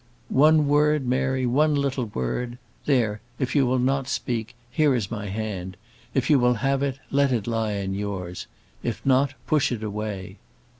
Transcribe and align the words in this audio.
"One 0.29 0.67
word, 0.67 1.05
Mary; 1.05 1.45
one 1.45 1.75
little 1.75 2.05
word. 2.05 2.57
There, 2.85 3.21
if 3.37 3.55
you 3.55 3.67
will 3.67 3.77
not 3.77 4.07
speak, 4.07 4.55
here 4.71 4.95
is 4.95 5.11
my 5.11 5.27
hand. 5.27 5.77
If 6.15 6.27
you 6.27 6.39
will 6.39 6.55
have 6.55 6.81
it, 6.81 6.97
let 7.11 7.31
it 7.31 7.45
lie 7.45 7.73
in 7.73 7.93
yours; 7.93 8.47
if 8.81 9.05
not, 9.05 9.35
push 9.45 9.71
it 9.71 9.83
away." 9.83 10.37